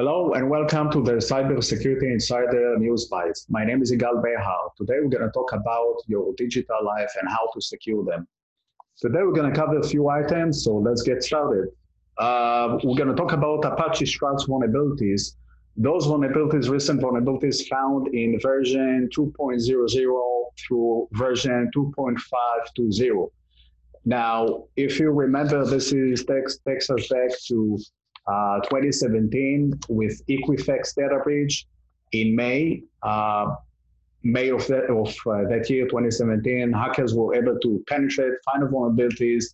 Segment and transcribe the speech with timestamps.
[0.00, 3.44] Hello and welcome to the Cybersecurity Insider News Bites.
[3.50, 4.70] My name is Yigal Behar.
[4.78, 8.26] Today we're going to talk about your digital life and how to secure them.
[8.96, 11.68] Today we're going to cover a few items, so let's get started.
[12.16, 15.34] Uh, we're going to talk about Apache Struts vulnerabilities.
[15.76, 23.28] Those vulnerabilities, recent vulnerabilities found in version 2.00 through version 2.520.
[24.06, 27.78] Now, if you remember, this is takes, takes us back to
[28.26, 31.66] uh, 2017 with Equifax data breach
[32.12, 32.82] in May.
[33.02, 33.54] Uh,
[34.22, 39.44] May of that, of uh, that year, 2017, hackers were able to penetrate, find vulnerabilities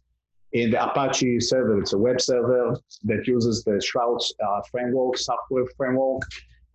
[0.52, 1.78] in the Apache server.
[1.78, 6.22] It's a web server that uses the Struts uh, framework, software framework,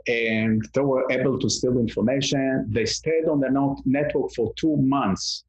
[0.07, 2.67] and they were able to steal information.
[2.69, 5.43] They stayed on the network for two months,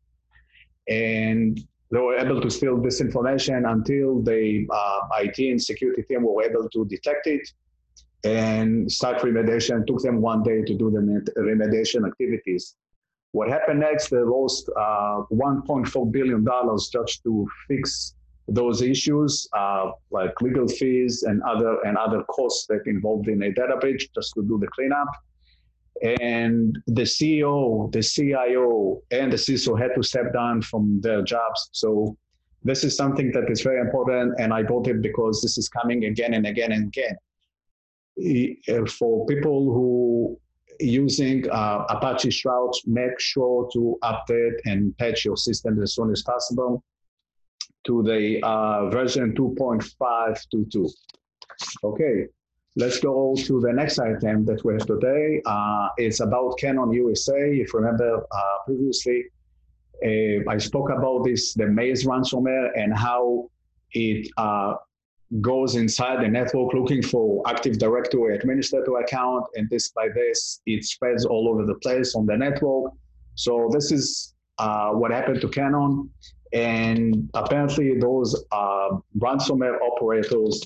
[0.88, 1.61] and
[1.92, 6.42] they were able to steal this information until the uh, IT and security team were
[6.42, 7.46] able to detect it
[8.24, 9.83] and start remediation.
[9.83, 11.00] It took them one day to do the
[11.39, 12.77] remediation activities.
[13.33, 16.47] What happened next, they lost uh, $1.4 billion
[16.92, 18.14] just to fix
[18.48, 23.52] those issues, uh, like legal fees and other and other costs that involved in a
[23.52, 25.08] data breach just to do the cleanup
[26.03, 31.69] and the CEO, the CIO, and the CISO had to step down from their jobs.
[31.73, 32.17] So
[32.65, 36.05] this is something that is very important, and I brought it because this is coming
[36.05, 37.17] again and again and again.
[38.69, 40.39] Uh, for people who
[40.81, 46.23] using uh, Apache Struts, make sure to update and patch your system as soon as
[46.23, 46.83] possible
[47.85, 50.91] to the uh, version 2.522.
[51.85, 52.27] Okay,
[52.75, 55.42] Let's go to the next item that we have today.
[55.45, 57.51] Uh, it's about Canon USA.
[57.51, 59.27] If you remember uh, previously,
[60.03, 63.51] uh, I spoke about this, the Maze ransomware, and how
[63.92, 64.77] it uh,
[65.42, 70.83] goes inside the network looking for Active Directory administrator account, and this by this, it
[70.84, 72.95] spreads all over the place on the network.
[73.34, 76.08] So this is uh, what happened to Canon.
[76.55, 80.63] And apparently those uh, ransomware operators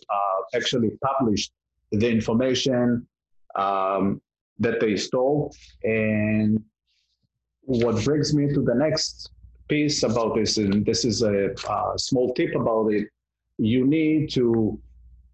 [0.55, 1.53] actually published
[2.01, 3.07] the information
[3.55, 4.21] um,
[4.59, 5.55] that they stole.
[5.83, 6.63] And
[7.63, 9.31] what brings me to the next
[9.69, 13.09] piece about this, and this is a, a small tip about it,
[13.59, 14.79] you need to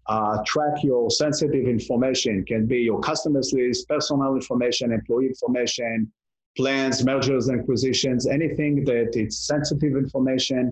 [0.07, 6.11] uh, track your sensitive information, can be your customers list, personal information, employee information,
[6.57, 10.71] plans, mergers, and acquisitions, anything that it's sensitive information,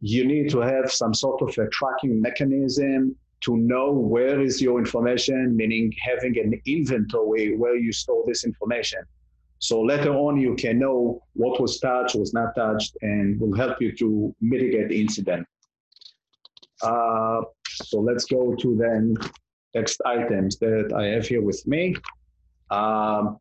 [0.00, 4.78] you need to have some sort of a tracking mechanism to know where is your
[4.78, 9.00] information, meaning having an inventory where you store this information.
[9.58, 13.80] So later on, you can know what was touched, was not touched, and will help
[13.80, 15.46] you to mitigate the incident.
[16.82, 19.14] Uh, so let's go to then
[19.74, 21.96] next items that I have here with me.
[22.70, 23.38] Um,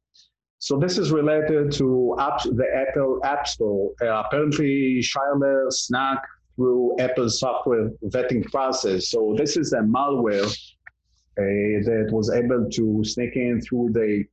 [0.59, 3.91] so this is related to the Apple App Store.
[4.01, 6.21] Uh, apparently, Shlayer Snuck
[6.55, 9.09] through Apple software vetting process.
[9.09, 14.23] So this is a malware uh, that was able to sneak in through the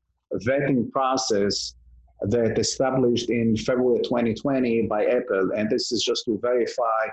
[0.46, 1.74] vetting process
[2.22, 5.50] that established in February 2020 by Apple.
[5.56, 7.08] And this is just to verify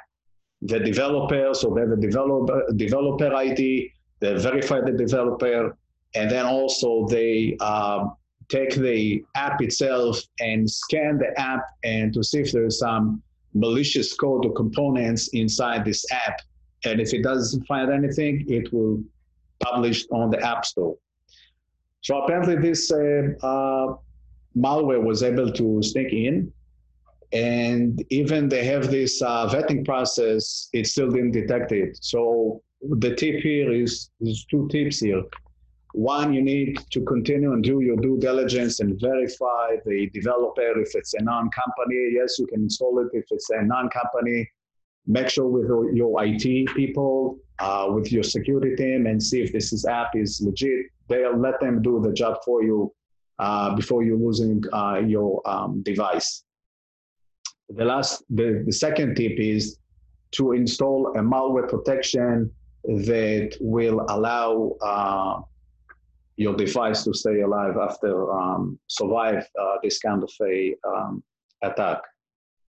[0.62, 1.54] the developer.
[1.54, 5.76] So they have a developer, developer ID, they verify the developer,
[6.16, 8.14] and then also they um,
[8.50, 13.22] take the app itself and scan the app and to see if there's some
[13.54, 16.40] malicious code or components inside this app.
[16.86, 19.04] And if it doesn't find anything, it will
[19.60, 20.96] publish on the App Store.
[22.02, 23.96] So apparently this uh, uh,
[24.58, 26.52] malware was able to sneak in
[27.32, 31.98] and even they have this uh, vetting process, it still didn't detect it.
[32.02, 35.24] So the tip here is, there's two tips here.
[35.94, 40.80] One, you need to continue and do your due diligence and verify the developer.
[40.80, 43.08] If it's a non-company, yes, you can install it.
[43.14, 44.48] If it's a non-company,
[45.08, 49.74] make sure with your IT people, uh, with your security team, and see if this
[49.74, 50.86] is app is legit.
[51.08, 52.94] They'll let them do the job for you
[53.40, 56.44] uh, before you're losing uh, your um, device.
[57.70, 59.80] The last, the, the second tip is
[60.32, 62.52] to install a malware protection
[62.84, 65.42] that will allow uh,
[66.40, 71.22] your device to stay alive after um, survive uh, this kind of a um,
[71.64, 72.00] attack.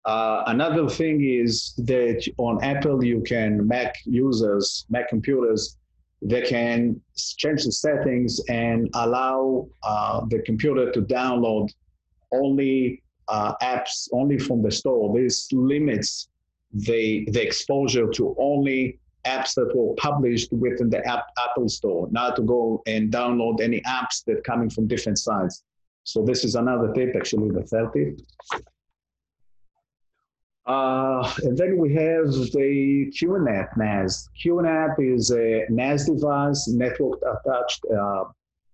[0.06, 5.78] Uh, another thing is that on Apple, you can Mac users, Mac computers,
[6.22, 7.02] they can
[7.38, 11.68] change the settings and allow uh, the computer to download
[12.32, 15.14] only uh, apps only from the store.
[15.20, 16.30] This limits
[16.72, 22.36] the, the exposure to only apps that were published within the app, Apple Store, not
[22.38, 25.64] to go and download any apps that coming from different sites.
[26.04, 28.20] So this is another tip, actually the third tip.
[30.66, 34.30] Uh, and then we have the QNAP NAS.
[34.44, 38.26] QNAP is a NAS device, network attached uh,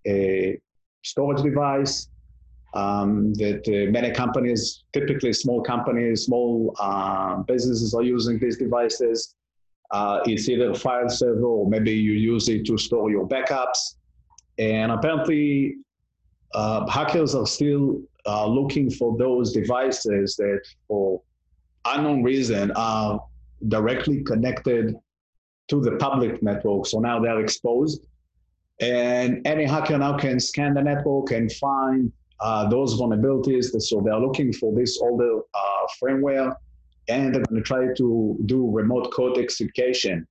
[0.06, 0.60] a
[1.02, 2.08] storage device
[2.74, 9.34] um, that uh, many companies, typically small companies, small uh, businesses are using these devices.
[9.90, 13.96] Uh, it's either a file server or maybe you use it to store your backups.
[14.58, 15.76] And apparently,
[16.54, 21.22] uh, hackers are still uh, looking for those devices that, for
[21.84, 23.20] unknown reason, are
[23.68, 24.94] directly connected
[25.68, 26.86] to the public network.
[26.86, 28.06] So now they're exposed.
[28.80, 33.80] And any hacker now can scan the network and find uh, those vulnerabilities.
[33.80, 36.54] So they're looking for this older uh, firmware
[37.08, 40.26] and they're going to try to do remote code execution.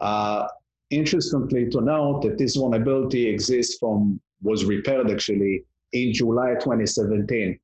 [0.00, 0.46] Uh,
[0.90, 7.58] interestingly to note that this vulnerability exists from, was repaired actually in July 2017.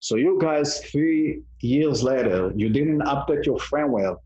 [0.00, 4.16] So you guys, three years later, you didn't update your firmware.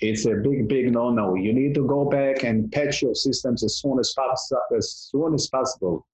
[0.00, 1.34] It's a big, big no-no.
[1.34, 4.14] You need to go back and patch your systems as soon as,
[4.76, 6.06] as soon as possible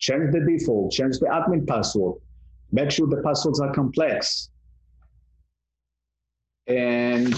[0.00, 2.16] change the default, change the admin password,
[2.72, 4.49] make sure the passwords are complex.
[6.70, 7.34] And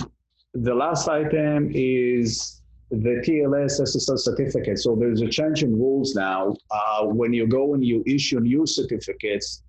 [0.55, 4.79] the last item is the TLS SSL certificate.
[4.79, 6.55] So there's a change in rules now.
[6.71, 9.63] Uh, when you go and you issue new certificates,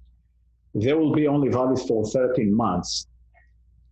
[0.75, 3.07] they will be only valid for 13 months.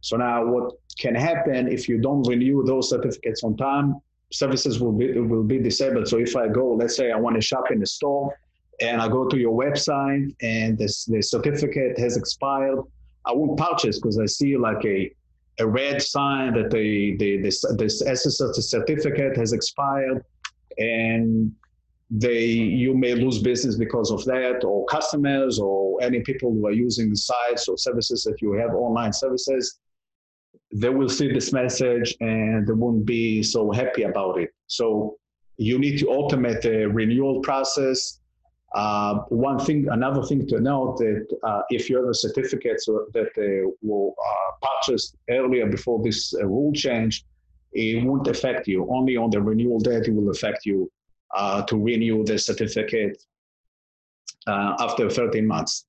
[0.01, 4.01] So now what can happen if you don't renew those certificates on time,
[4.33, 6.07] services will be, will be disabled.
[6.07, 8.35] So if I go, let's say I want to shop in a store,
[8.81, 12.79] and I go to your website and this, the certificate has expired,
[13.25, 15.13] I won't purchase because I see like a,
[15.59, 20.23] a red sign that the, the, this, this SSL certificate has expired
[20.77, 21.51] and
[22.11, 26.73] they you may lose business because of that or customers or any people who are
[26.73, 29.79] using the sites or services that you have online services.
[30.73, 34.49] They will see this message and they won't be so happy about it.
[34.67, 35.17] So
[35.57, 38.20] you need to automate the renewal process
[38.73, 43.05] uh, one thing, another thing to note that uh, if you have a certificate so
[43.13, 44.11] that uh, were
[44.61, 47.25] purchased earlier before this uh, rule change,
[47.73, 48.87] it won't affect you.
[48.89, 50.89] Only on the renewal date it will affect you
[51.35, 53.21] uh, to renew the certificate
[54.47, 55.85] uh, after 13 months.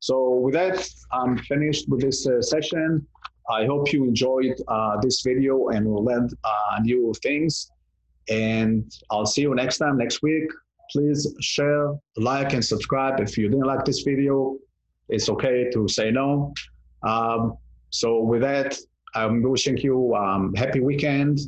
[0.00, 3.06] So with that, I'm finished with this session.
[3.50, 4.54] I hope you enjoyed
[5.02, 6.30] this video and will learn
[6.82, 7.70] new things.
[8.28, 10.50] And I'll see you next time, next week
[10.90, 13.20] please share, like, and subscribe.
[13.20, 14.56] If you didn't like this video,
[15.08, 16.52] it's okay to say no.
[17.02, 17.56] Um,
[17.90, 18.76] so with that,
[19.14, 21.38] I'm wishing you um, happy weekend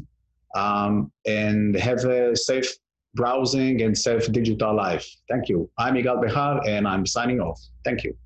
[0.54, 2.72] um, and have a safe
[3.14, 5.06] browsing and safe digital life.
[5.28, 5.68] Thank you.
[5.78, 7.58] I'm Yigal Behar and I'm signing off.
[7.84, 8.16] Thank you.